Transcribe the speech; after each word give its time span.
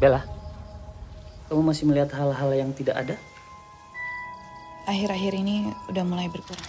Bella, 0.00 0.24
kamu 1.52 1.60
masih 1.60 1.84
melihat 1.84 2.16
hal-hal 2.16 2.48
yang 2.56 2.72
tidak 2.72 2.96
ada? 2.96 3.20
Akhir-akhir 4.88 5.36
ini 5.36 5.68
udah 5.92 6.04
mulai 6.08 6.24
berkurang. 6.32 6.64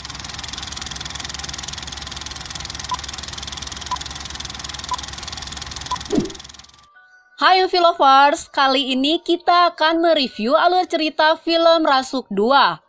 Hai 7.40 7.64
Movie 7.64 7.80
Lovers, 7.80 8.52
kali 8.52 9.00
ini 9.00 9.24
kita 9.24 9.72
akan 9.72 10.04
mereview 10.04 10.52
alur 10.52 10.84
cerita 10.92 11.40
film 11.40 11.88
Rasuk 11.88 12.28
2. 12.36 12.84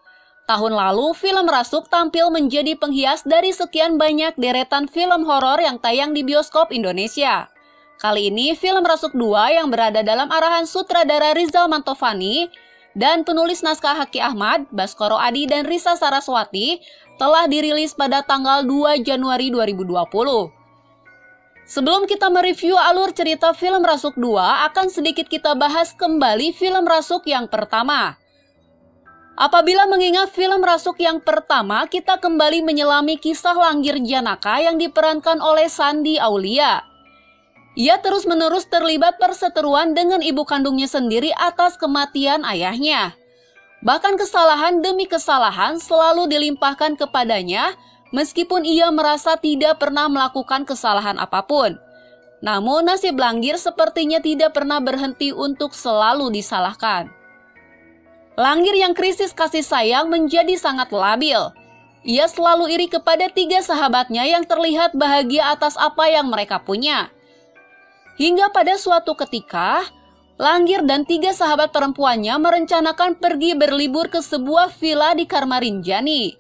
Tahun 0.50 0.72
lalu, 0.74 1.14
film 1.14 1.46
Rasuk 1.46 1.86
tampil 1.86 2.34
menjadi 2.34 2.74
penghias 2.74 3.22
dari 3.22 3.54
sekian 3.54 3.94
banyak 3.94 4.34
deretan 4.34 4.90
film 4.90 5.22
horor 5.22 5.62
yang 5.62 5.78
tayang 5.78 6.10
di 6.10 6.26
bioskop 6.26 6.74
Indonesia. 6.74 7.51
Kali 8.02 8.34
ini, 8.34 8.58
film 8.58 8.82
Rasuk 8.82 9.14
2 9.14 9.62
yang 9.62 9.70
berada 9.70 10.02
dalam 10.02 10.26
arahan 10.26 10.66
sutradara 10.66 11.38
Rizal 11.38 11.70
Mantovani 11.70 12.50
dan 12.98 13.22
penulis 13.22 13.62
naskah 13.62 13.94
Haki 13.94 14.18
Ahmad, 14.18 14.66
Baskoro 14.74 15.14
Adi, 15.14 15.46
dan 15.46 15.62
Risa 15.70 15.94
Saraswati 15.94 16.82
telah 17.14 17.46
dirilis 17.46 17.94
pada 17.94 18.26
tanggal 18.26 18.66
2 18.66 19.06
Januari 19.06 19.54
2020. 19.54 20.02
Sebelum 21.62 22.10
kita 22.10 22.26
mereview 22.26 22.74
alur 22.74 23.14
cerita 23.14 23.54
film 23.54 23.86
Rasuk 23.86 24.18
2, 24.18 24.66
akan 24.66 24.90
sedikit 24.90 25.30
kita 25.30 25.54
bahas 25.54 25.94
kembali 25.94 26.50
film 26.58 26.82
Rasuk 26.82 27.22
yang 27.30 27.46
pertama. 27.46 28.18
Apabila 29.38 29.86
mengingat 29.86 30.34
film 30.34 30.58
Rasuk 30.58 30.98
yang 30.98 31.22
pertama, 31.22 31.86
kita 31.86 32.18
kembali 32.18 32.66
menyelami 32.66 33.14
kisah 33.14 33.54
Langgir 33.54 33.94
Janaka 34.02 34.58
yang 34.58 34.74
diperankan 34.74 35.38
oleh 35.38 35.70
Sandi 35.70 36.18
Aulia. 36.18 36.91
Ia 37.72 37.96
terus-menerus 38.04 38.68
terlibat 38.68 39.16
perseteruan 39.16 39.96
dengan 39.96 40.20
ibu 40.20 40.44
kandungnya 40.44 40.84
sendiri 40.84 41.32
atas 41.32 41.80
kematian 41.80 42.44
ayahnya. 42.44 43.16
Bahkan 43.80 44.20
kesalahan 44.20 44.84
demi 44.84 45.08
kesalahan 45.08 45.80
selalu 45.80 46.28
dilimpahkan 46.28 47.00
kepadanya, 47.00 47.72
meskipun 48.12 48.68
ia 48.68 48.92
merasa 48.92 49.40
tidak 49.40 49.80
pernah 49.80 50.06
melakukan 50.06 50.68
kesalahan 50.68 51.16
apa 51.16 51.42
pun. 51.48 51.80
Namun 52.44 52.86
nasib 52.86 53.16
Langgir 53.16 53.56
sepertinya 53.56 54.20
tidak 54.20 54.52
pernah 54.52 54.78
berhenti 54.82 55.32
untuk 55.32 55.72
selalu 55.72 56.28
disalahkan. 56.28 57.08
Langgir 58.36 58.76
yang 58.76 58.92
krisis 58.92 59.32
kasih 59.32 59.64
sayang 59.64 60.12
menjadi 60.12 60.60
sangat 60.60 60.92
labil. 60.92 61.52
Ia 62.02 62.26
selalu 62.26 62.68
iri 62.74 62.86
kepada 62.90 63.30
tiga 63.30 63.62
sahabatnya 63.62 64.26
yang 64.26 64.42
terlihat 64.42 64.92
bahagia 64.92 65.54
atas 65.54 65.78
apa 65.78 66.10
yang 66.10 66.28
mereka 66.28 66.58
punya. 66.58 67.08
Hingga 68.20 68.52
pada 68.52 68.76
suatu 68.76 69.16
ketika, 69.16 69.84
Langgir 70.40 70.82
dan 70.82 71.06
tiga 71.06 71.30
sahabat 71.30 71.70
perempuannya 71.70 72.34
merencanakan 72.40 73.20
pergi 73.20 73.54
berlibur 73.54 74.10
ke 74.10 74.18
sebuah 74.18 74.74
villa 74.74 75.14
di 75.14 75.28
Karmarinjani. 75.28 76.34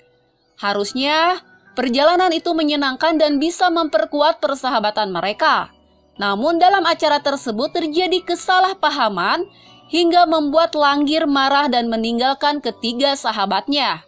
Harusnya 0.58 1.38
Perjalanan 1.72 2.28
itu 2.36 2.52
menyenangkan 2.52 3.16
dan 3.16 3.40
bisa 3.40 3.72
memperkuat 3.72 4.44
persahabatan 4.44 5.08
mereka. 5.08 5.72
Namun 6.20 6.60
dalam 6.60 6.84
acara 6.84 7.16
tersebut 7.24 7.72
terjadi 7.72 8.20
kesalahpahaman 8.20 9.48
hingga 9.88 10.28
membuat 10.28 10.76
Langgir 10.76 11.24
marah 11.24 11.72
dan 11.72 11.88
meninggalkan 11.88 12.60
ketiga 12.60 13.16
sahabatnya. 13.16 14.04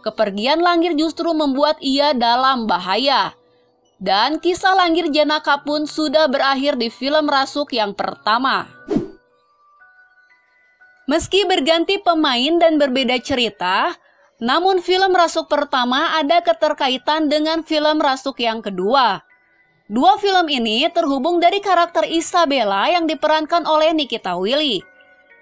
Kepergian 0.00 0.64
Langgir 0.64 0.96
justru 0.96 1.28
membuat 1.36 1.76
ia 1.84 2.16
dalam 2.16 2.64
bahaya. 2.64 3.36
Dan 4.02 4.42
kisah 4.42 4.74
Langgir 4.74 5.14
Janaka 5.14 5.62
pun 5.62 5.86
sudah 5.86 6.26
berakhir 6.26 6.74
di 6.74 6.90
film 6.90 7.30
Rasuk 7.30 7.70
yang 7.70 7.94
pertama. 7.94 8.66
Meski 11.06 11.46
berganti 11.46 12.02
pemain 12.02 12.58
dan 12.58 12.82
berbeda 12.82 13.22
cerita, 13.22 13.94
namun 14.42 14.82
film 14.82 15.14
Rasuk 15.14 15.46
pertama 15.46 16.18
ada 16.18 16.42
keterkaitan 16.42 17.30
dengan 17.30 17.62
film 17.62 18.02
Rasuk 18.02 18.42
yang 18.42 18.58
kedua. 18.58 19.22
Dua 19.86 20.18
film 20.18 20.50
ini 20.50 20.90
terhubung 20.90 21.38
dari 21.38 21.62
karakter 21.62 22.02
Isabella 22.02 22.90
yang 22.90 23.06
diperankan 23.06 23.70
oleh 23.70 23.94
Nikita 23.94 24.34
Willy. 24.34 24.82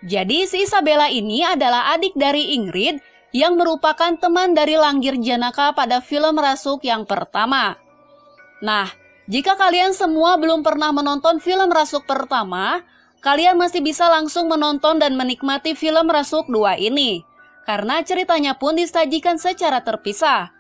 Jadi 0.05 0.45
si 0.45 0.69
Isabella 0.69 1.09
ini 1.09 1.41
adalah 1.41 1.97
adik 1.97 2.13
dari 2.13 2.53
Ingrid 2.61 3.01
yang 3.33 3.57
merupakan 3.57 4.13
teman 4.21 4.53
dari 4.53 4.77
Langgir 4.77 5.17
Janaka 5.17 5.73
pada 5.73 6.05
film 6.05 6.37
Rasuk 6.37 6.85
yang 6.85 7.09
pertama. 7.09 7.80
Nah, 8.61 8.93
jika 9.29 9.57
kalian 9.57 9.97
semua 9.97 10.37
belum 10.37 10.61
pernah 10.61 10.93
menonton 10.93 11.41
film 11.41 11.73
Rasuk 11.73 12.05
pertama, 12.05 12.85
kalian 13.25 13.57
masih 13.57 13.81
bisa 13.81 14.09
langsung 14.09 14.49
menonton 14.49 15.01
dan 15.01 15.17
menikmati 15.17 15.73
film 15.77 16.09
Rasuk 16.09 16.49
2 16.49 16.77
ini 16.81 17.25
karena 17.71 18.03
ceritanya 18.03 18.59
pun 18.59 18.75
disajikan 18.75 19.39
secara 19.39 19.85
terpisah. 19.85 20.51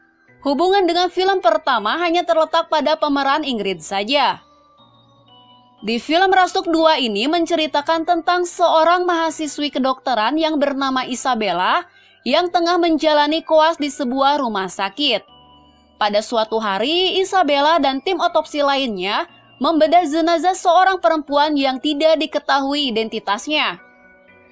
Hubungan 0.46 0.88
dengan 0.88 1.12
film 1.12 1.44
pertama 1.44 2.00
hanya 2.00 2.24
terletak 2.24 2.72
pada 2.72 2.96
pemeran 2.96 3.44
Ingrid 3.44 3.84
saja. 3.84 4.40
Di 5.82 5.96
film 5.96 6.30
Rasuk 6.32 6.68
2 6.68 7.02
ini 7.02 7.28
menceritakan 7.28 8.04
tentang 8.04 8.44
seorang 8.44 9.08
mahasiswi 9.08 9.72
kedokteran 9.72 10.36
yang 10.36 10.60
bernama 10.60 11.04
Isabella 11.08 11.88
yang 12.24 12.52
tengah 12.52 12.76
menjalani 12.76 13.40
koas 13.40 13.80
di 13.80 13.88
sebuah 13.88 14.40
rumah 14.40 14.68
sakit. 14.68 15.24
Pada 16.00 16.24
suatu 16.24 16.56
hari, 16.56 17.20
Isabella 17.20 17.76
dan 17.76 18.00
tim 18.00 18.16
otopsi 18.16 18.64
lainnya 18.64 19.28
membedah 19.60 20.08
jenazah 20.08 20.56
seorang 20.56 20.96
perempuan 20.96 21.52
yang 21.60 21.76
tidak 21.76 22.16
diketahui 22.16 22.88
identitasnya. 22.88 23.76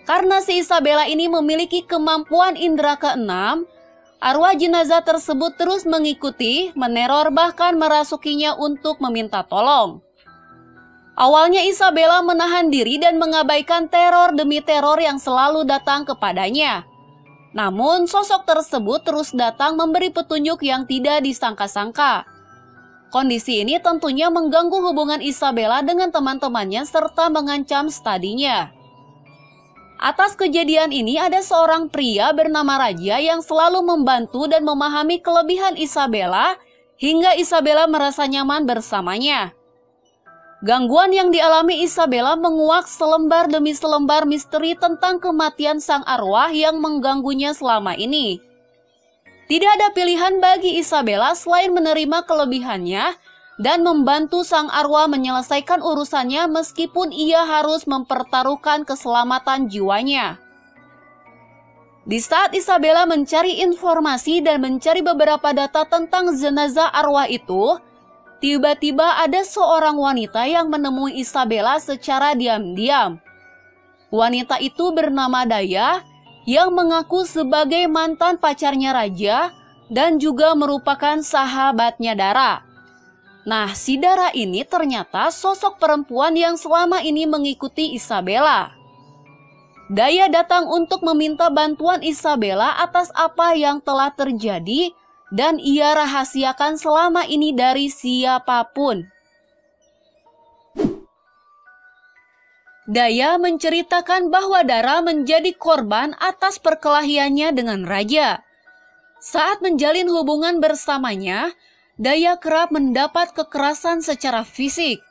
Karena 0.04 0.44
si 0.44 0.60
Isabella 0.60 1.08
ini 1.08 1.24
memiliki 1.24 1.88
kemampuan 1.88 2.52
indera 2.52 3.00
keenam, 3.00 3.64
arwah 4.20 4.52
jenazah 4.52 5.00
tersebut 5.00 5.56
terus 5.56 5.88
mengikuti, 5.88 6.68
meneror 6.76 7.32
bahkan 7.32 7.80
merasukinya 7.80 8.52
untuk 8.60 9.00
meminta 9.00 9.40
tolong. 9.40 10.04
Awalnya 11.16 11.64
Isabella 11.64 12.20
menahan 12.20 12.68
diri 12.68 13.00
dan 13.00 13.16
mengabaikan 13.16 13.88
teror 13.88 14.36
demi 14.36 14.60
teror 14.60 15.00
yang 15.00 15.16
selalu 15.16 15.64
datang 15.64 16.04
kepadanya. 16.04 16.84
Namun 17.56 18.04
sosok 18.04 18.44
tersebut 18.44 19.04
terus 19.04 19.32
datang 19.32 19.74
memberi 19.74 20.12
petunjuk 20.12 20.60
yang 20.64 20.84
tidak 20.84 21.24
disangka-sangka. 21.24 22.28
Kondisi 23.08 23.64
ini 23.64 23.80
tentunya 23.80 24.28
mengganggu 24.28 24.84
hubungan 24.84 25.24
Isabella 25.24 25.80
dengan 25.80 26.12
teman-temannya 26.12 26.84
serta 26.84 27.32
mengancam 27.32 27.88
stadinya. 27.88 28.68
Atas 29.98 30.38
kejadian 30.38 30.94
ini 30.94 31.18
ada 31.18 31.42
seorang 31.42 31.90
pria 31.90 32.30
bernama 32.30 32.78
Raja 32.78 33.18
yang 33.18 33.42
selalu 33.42 33.82
membantu 33.82 34.46
dan 34.46 34.62
memahami 34.62 35.18
kelebihan 35.18 35.74
Isabella 35.74 36.54
hingga 37.02 37.34
Isabella 37.34 37.90
merasa 37.90 38.22
nyaman 38.30 38.62
bersamanya. 38.62 39.57
Gangguan 40.58 41.14
yang 41.14 41.30
dialami 41.30 41.86
Isabella 41.86 42.34
menguak 42.34 42.90
selembar 42.90 43.46
demi 43.46 43.70
selembar 43.78 44.26
misteri 44.26 44.74
tentang 44.74 45.22
kematian 45.22 45.78
sang 45.78 46.02
arwah 46.02 46.50
yang 46.50 46.82
mengganggunya 46.82 47.54
selama 47.54 47.94
ini. 47.94 48.42
Tidak 49.46 49.70
ada 49.78 49.94
pilihan 49.94 50.42
bagi 50.42 50.82
Isabella 50.82 51.38
selain 51.38 51.70
menerima 51.70 52.26
kelebihannya 52.26 53.06
dan 53.62 53.86
membantu 53.86 54.42
sang 54.42 54.66
arwah 54.74 55.06
menyelesaikan 55.06 55.78
urusannya 55.78 56.50
meskipun 56.50 57.14
ia 57.14 57.46
harus 57.46 57.86
mempertaruhkan 57.86 58.82
keselamatan 58.82 59.70
jiwanya. 59.70 60.42
Di 62.02 62.18
saat 62.18 62.50
Isabella 62.56 63.06
mencari 63.06 63.62
informasi 63.62 64.42
dan 64.42 64.58
mencari 64.64 65.06
beberapa 65.06 65.54
data 65.54 65.86
tentang 65.86 66.34
jenazah 66.34 66.90
arwah 66.90 67.30
itu, 67.30 67.78
tiba-tiba 68.38 69.22
ada 69.22 69.42
seorang 69.42 69.98
wanita 69.98 70.46
yang 70.46 70.70
menemui 70.70 71.18
Isabella 71.18 71.78
secara 71.82 72.34
diam-diam. 72.34 73.18
Wanita 74.08 74.56
itu 74.62 74.90
bernama 74.94 75.44
Daya 75.44 76.00
yang 76.48 76.72
mengaku 76.72 77.28
sebagai 77.28 77.84
mantan 77.92 78.40
pacarnya 78.40 78.96
raja 78.96 79.52
dan 79.92 80.16
juga 80.16 80.56
merupakan 80.56 81.20
sahabatnya 81.20 82.16
Dara. 82.16 82.64
Nah, 83.48 83.72
si 83.72 83.96
Dara 83.96 84.32
ini 84.32 84.64
ternyata 84.64 85.32
sosok 85.32 85.80
perempuan 85.80 86.36
yang 86.36 86.56
selama 86.56 87.00
ini 87.00 87.24
mengikuti 87.24 87.96
Isabella. 87.96 88.72
Daya 89.88 90.28
datang 90.28 90.68
untuk 90.68 91.00
meminta 91.00 91.48
bantuan 91.48 92.04
Isabella 92.04 92.76
atas 92.76 93.08
apa 93.16 93.56
yang 93.56 93.80
telah 93.80 94.12
terjadi 94.12 94.92
dan 95.28 95.60
ia 95.60 95.92
rahasiakan 95.92 96.80
selama 96.80 97.28
ini 97.28 97.52
dari 97.52 97.92
siapa 97.92 98.64
pun. 98.72 99.04
Daya 102.88 103.36
menceritakan 103.36 104.32
bahwa 104.32 104.64
Dara 104.64 105.04
menjadi 105.04 105.52
korban 105.52 106.16
atas 106.16 106.56
perkelahiannya 106.56 107.52
dengan 107.52 107.84
raja. 107.84 108.40
Saat 109.20 109.60
menjalin 109.60 110.08
hubungan 110.08 110.56
bersamanya, 110.56 111.52
Daya 112.00 112.40
kerap 112.40 112.72
mendapat 112.72 113.36
kekerasan 113.36 114.00
secara 114.00 114.40
fisik. 114.40 115.04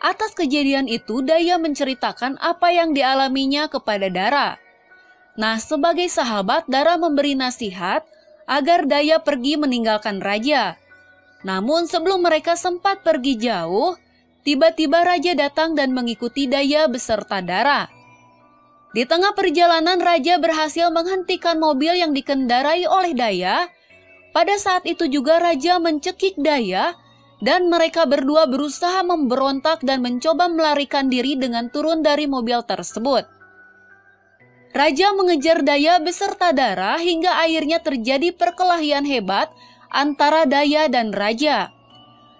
Atas 0.00 0.32
kejadian 0.32 0.88
itu, 0.88 1.20
Daya 1.20 1.60
menceritakan 1.60 2.40
apa 2.40 2.72
yang 2.72 2.96
dialaminya 2.96 3.68
kepada 3.68 4.08
Dara. 4.08 4.56
Nah, 5.36 5.60
sebagai 5.60 6.08
sahabat, 6.08 6.64
Dara 6.64 6.96
memberi 6.96 7.36
nasihat 7.36 8.08
agar 8.52 8.84
Daya 8.84 9.16
pergi 9.24 9.56
meninggalkan 9.56 10.20
raja. 10.20 10.76
Namun 11.40 11.88
sebelum 11.88 12.20
mereka 12.20 12.52
sempat 12.52 13.00
pergi 13.00 13.40
jauh, 13.40 13.96
tiba-tiba 14.44 15.00
raja 15.00 15.32
datang 15.32 15.72
dan 15.72 15.96
mengikuti 15.96 16.44
Daya 16.44 16.84
beserta 16.84 17.40
Dara. 17.40 17.88
Di 18.92 19.08
tengah 19.08 19.32
perjalanan, 19.32 19.96
raja 20.04 20.36
berhasil 20.36 20.92
menghentikan 20.92 21.56
mobil 21.56 21.96
yang 21.96 22.12
dikendarai 22.12 22.84
oleh 22.84 23.16
Daya. 23.16 23.72
Pada 24.36 24.60
saat 24.60 24.84
itu 24.84 25.08
juga 25.08 25.40
raja 25.40 25.80
mencekik 25.80 26.36
Daya 26.36 26.92
dan 27.40 27.72
mereka 27.72 28.04
berdua 28.04 28.44
berusaha 28.44 29.00
memberontak 29.00 29.80
dan 29.80 30.04
mencoba 30.04 30.52
melarikan 30.52 31.08
diri 31.08 31.40
dengan 31.40 31.72
turun 31.72 32.04
dari 32.04 32.28
mobil 32.28 32.60
tersebut. 32.68 33.41
Raja 34.72 35.12
mengejar 35.12 35.60
Daya 35.60 36.00
beserta 36.00 36.48
Dara 36.56 36.96
hingga 36.96 37.44
akhirnya 37.44 37.84
terjadi 37.84 38.32
perkelahian 38.32 39.04
hebat 39.04 39.52
antara 39.92 40.48
Daya 40.48 40.88
dan 40.88 41.12
Raja. 41.12 41.68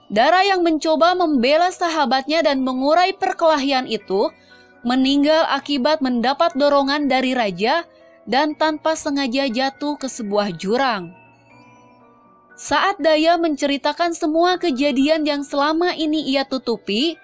Dara 0.08 0.40
yang 0.40 0.64
mencoba 0.64 1.12
membela 1.12 1.69
sahabatnya 1.69 2.40
dan 2.40 2.64
mengurai 2.64 3.12
perkelahian 3.12 3.84
itu 3.84 4.32
meninggal 4.81 5.44
akibat 5.44 6.00
mendapat 6.00 6.56
dorongan 6.56 7.05
dari 7.05 7.37
Raja 7.37 7.84
dan 8.25 8.56
tanpa 8.56 8.96
sengaja 8.96 9.52
jatuh 9.52 10.00
ke 10.00 10.08
sebuah 10.08 10.56
jurang. 10.56 11.12
Saat 12.56 12.96
Daya 12.96 13.37
menceritakan 13.37 14.17
semua 14.17 14.56
kejadian 14.56 15.29
yang 15.29 15.44
selama 15.44 15.93
ini 15.93 16.32
ia 16.32 16.49
tutupi, 16.49 17.20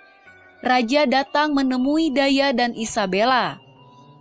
Raja 0.61 1.09
datang 1.09 1.57
menemui 1.57 2.13
Daya 2.13 2.53
dan 2.53 2.77
Isabella. 2.77 3.68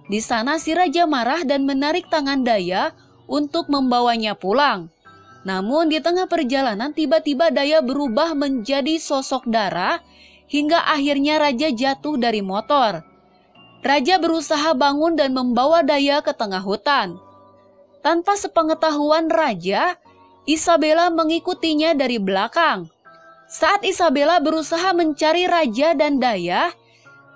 Di 0.07 0.23
sana 0.23 0.55
si 0.55 0.71
raja 0.71 1.03
marah 1.03 1.43
dan 1.43 1.67
menarik 1.67 2.07
tangan 2.07 2.47
Daya 2.47 2.95
untuk 3.27 3.67
membawanya 3.67 4.39
pulang. 4.39 4.87
Namun 5.43 5.91
di 5.91 5.99
tengah 5.99 6.27
perjalanan 6.31 6.95
tiba-tiba 6.95 7.51
Daya 7.51 7.83
berubah 7.83 8.31
menjadi 8.35 8.99
sosok 8.99 9.47
Dara 9.47 9.99
hingga 10.47 10.79
akhirnya 10.87 11.39
raja 11.43 11.67
jatuh 11.71 12.15
dari 12.15 12.39
motor. 12.39 13.03
Raja 13.83 14.15
berusaha 14.19 14.75
bangun 14.75 15.15
dan 15.19 15.35
membawa 15.35 15.83
Daya 15.83 16.23
ke 16.23 16.31
tengah 16.31 16.63
hutan. 16.63 17.19
Tanpa 17.99 18.39
sepengetahuan 18.39 19.27
raja, 19.27 19.99
Isabella 20.47 21.11
mengikutinya 21.11 21.91
dari 21.91 22.19
belakang. 22.19 22.87
Saat 23.47 23.83
Isabella 23.83 24.39
berusaha 24.39 24.91
mencari 24.95 25.47
raja 25.47 25.95
dan 25.95 26.19
Daya, 26.19 26.71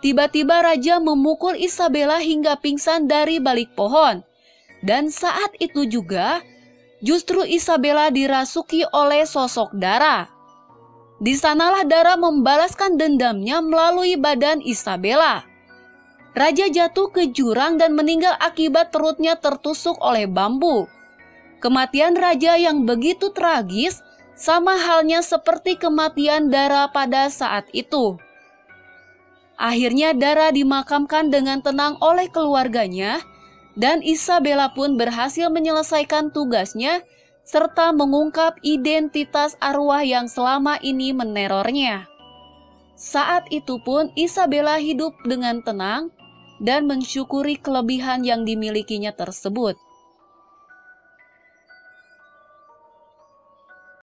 Tiba-tiba 0.02 0.66
raja 0.66 0.98
memukul 0.98 1.54
Isabella 1.54 2.18
hingga 2.18 2.58
pingsan 2.58 3.06
dari 3.06 3.38
balik 3.38 3.78
pohon. 3.78 4.26
Dan 4.82 5.14
saat 5.14 5.54
itu 5.62 5.86
juga, 5.86 6.42
justru 7.06 7.46
Isabella 7.46 8.10
dirasuki 8.10 8.82
oleh 8.90 9.30
sosok 9.30 9.78
Dara. 9.78 10.26
Di 11.22 11.38
sanalah 11.38 11.86
Dara 11.86 12.18
membalaskan 12.18 12.98
dendamnya 12.98 13.62
melalui 13.62 14.18
badan 14.18 14.58
Isabella. 14.66 15.46
Raja 16.34 16.66
jatuh 16.66 17.14
ke 17.14 17.30
jurang 17.30 17.78
dan 17.78 17.94
meninggal 17.94 18.34
akibat 18.42 18.90
perutnya 18.90 19.38
tertusuk 19.38 20.02
oleh 20.02 20.26
bambu. 20.26 20.90
Kematian 21.62 22.18
raja 22.18 22.58
yang 22.58 22.90
begitu 22.90 23.30
tragis 23.30 24.02
sama 24.34 24.82
halnya 24.82 25.22
seperti 25.22 25.78
kematian 25.78 26.50
Dara 26.50 26.90
pada 26.90 27.30
saat 27.30 27.70
itu. 27.70 28.18
Akhirnya 29.62 30.18
Dara 30.18 30.50
dimakamkan 30.50 31.30
dengan 31.30 31.62
tenang 31.62 31.94
oleh 32.02 32.26
keluarganya 32.34 33.22
dan 33.78 34.02
Isabella 34.02 34.74
pun 34.74 34.98
berhasil 34.98 35.54
menyelesaikan 35.54 36.34
tugasnya 36.34 37.06
serta 37.46 37.94
mengungkap 37.94 38.58
identitas 38.66 39.54
arwah 39.62 40.02
yang 40.02 40.26
selama 40.26 40.82
ini 40.82 41.14
menerornya. 41.14 42.10
Saat 42.98 43.54
itu 43.54 43.78
pun 43.86 44.10
Isabella 44.18 44.82
hidup 44.82 45.14
dengan 45.30 45.62
tenang 45.62 46.10
dan 46.58 46.90
mensyukuri 46.90 47.62
kelebihan 47.62 48.26
yang 48.26 48.42
dimilikinya 48.50 49.14
tersebut. 49.14 49.78